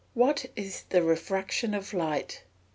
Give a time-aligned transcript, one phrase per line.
[0.17, 2.41] _What is the refraction of light?